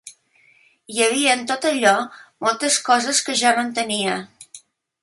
[0.93, 1.93] Hi havia en tot allò
[2.49, 4.19] moltes coses que jo no entenia